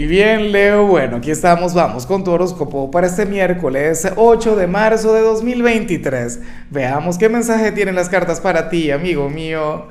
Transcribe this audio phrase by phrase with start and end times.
[0.00, 4.66] Y bien, Leo, bueno, aquí estamos, vamos con tu horóscopo para este miércoles 8 de
[4.66, 6.40] marzo de 2023.
[6.70, 9.88] Veamos qué mensaje tienen las cartas para ti, amigo mío.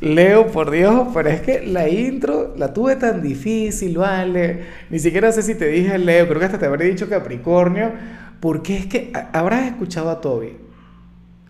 [0.00, 4.64] Leo, por Dios, pero es que la intro la tuve tan difícil, ¿vale?
[4.88, 7.92] Ni siquiera sé si te dije Leo, creo que hasta te habré dicho Capricornio,
[8.40, 10.56] porque es que habrás escuchado a Toby.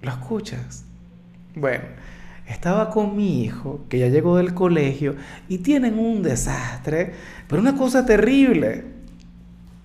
[0.02, 0.84] ¿Lo escuchas?
[1.54, 1.84] Bueno,
[2.50, 5.14] estaba con mi hijo, que ya llegó del colegio,
[5.48, 7.12] y tienen un desastre,
[7.48, 8.84] pero una cosa terrible.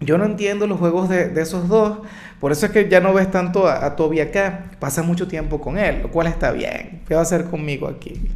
[0.02, 2.00] Yo no entiendo los juegos de, esos dos,
[2.40, 5.78] por eso es que ya no ves tanto a, Toby acá, pasa mucho tiempo con
[5.78, 7.02] él, lo cual está bien.
[7.08, 8.30] ¿Qué va a hacer conmigo aquí?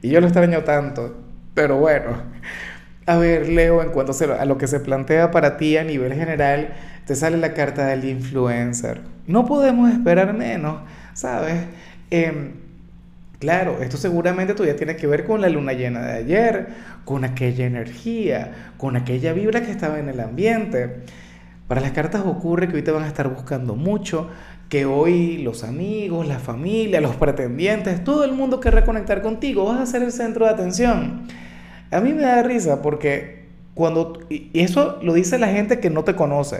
[0.00, 1.16] Y yo lo extraño tanto,
[1.54, 2.10] pero bueno.
[3.06, 6.74] A ver, Leo, en cuanto a lo que se plantea para ti a nivel general,
[7.04, 9.00] te sale la carta del influencer.
[9.26, 10.82] No podemos esperar menos,
[11.14, 11.64] ¿sabes?
[12.10, 12.52] Eh,
[13.42, 16.68] Claro, esto seguramente todavía tiene que ver con la luna llena de ayer,
[17.04, 21.00] con aquella energía, con aquella vibra que estaba en el ambiente.
[21.66, 24.28] Para las cartas ocurre que hoy te van a estar buscando mucho,
[24.68, 29.80] que hoy los amigos, la familia, los pretendientes, todo el mundo querrá conectar contigo, vas
[29.80, 31.26] a ser el centro de atención.
[31.90, 36.04] A mí me da risa porque cuando, y eso lo dice la gente que no
[36.04, 36.58] te conoce,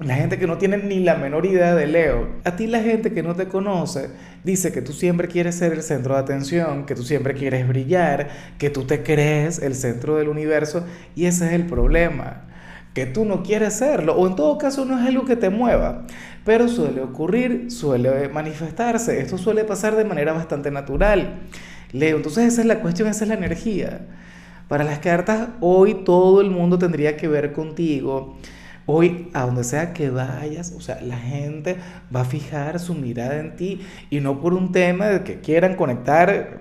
[0.00, 2.28] la gente que no tiene ni la menor idea de Leo.
[2.44, 4.10] A ti la gente que no te conoce
[4.42, 8.28] dice que tú siempre quieres ser el centro de atención, que tú siempre quieres brillar,
[8.58, 10.84] que tú te crees el centro del universo
[11.14, 12.42] y ese es el problema,
[12.92, 16.06] que tú no quieres serlo o en todo caso no es algo que te mueva,
[16.44, 21.42] pero suele ocurrir, suele manifestarse, esto suele pasar de manera bastante natural.
[21.92, 24.00] Leo, entonces esa es la cuestión, esa es la energía.
[24.66, 28.36] Para las cartas, hoy todo el mundo tendría que ver contigo
[28.86, 31.76] Hoy, a donde sea que vayas, o sea, la gente
[32.14, 35.74] va a fijar su mirada en ti y no por un tema de que quieran
[35.74, 36.60] conectar,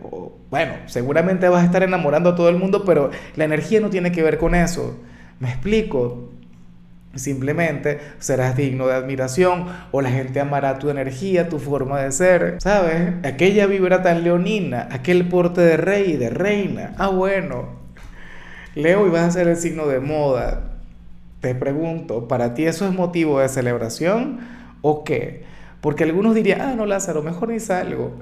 [0.50, 4.14] bueno, seguramente vas a estar enamorando a todo el mundo, pero la energía no tiene
[4.14, 4.98] que ver con eso.
[5.40, 6.30] ¿Me explico?
[7.14, 12.56] Simplemente serás digno de admiración o la gente amará tu energía, tu forma de ser,
[12.60, 13.16] ¿sabes?
[13.26, 16.94] Aquella vibra tan leonina, aquel porte de rey y de reina.
[16.98, 17.84] Ah, bueno.
[18.76, 20.70] Leo y vas a ser el signo de moda
[21.44, 24.40] te pregunto, ¿para ti eso es motivo de celebración
[24.82, 25.44] o qué?
[25.82, 28.14] Porque algunos dirían, ah, no, Lázaro, mejor ni salgo.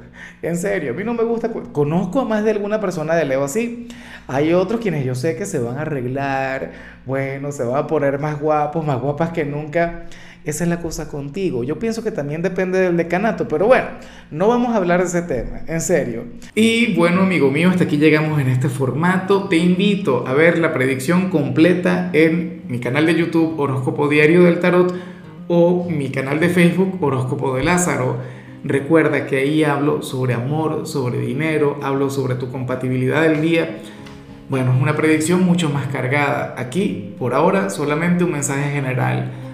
[0.42, 1.50] En serio, a mí no me gusta.
[1.50, 3.88] Conozco a más de alguna persona de Leo así.
[4.28, 6.72] Hay otros quienes yo sé que se van a arreglar,
[7.06, 10.08] bueno, se van a poner más guapos, más guapas que nunca.
[10.44, 11.64] Esa es la cosa contigo.
[11.64, 13.86] Yo pienso que también depende del decanato, pero bueno,
[14.32, 16.24] no vamos a hablar de ese tema, en serio.
[16.56, 19.48] Y bueno, amigo mío, hasta aquí llegamos en este formato.
[19.50, 24.60] Te invito a ver la predicción completa en mi canal de YouTube Horóscopo Diario del
[24.60, 24.96] Tarot
[25.48, 28.18] o mi canal de Facebook Horóscopo de Lázaro.
[28.64, 33.78] Recuerda que ahí hablo sobre amor, sobre dinero, hablo sobre tu compatibilidad del día.
[34.50, 36.56] Bueno, es una predicción mucho más cargada.
[36.58, 39.32] Aquí, por ahora, solamente un mensaje general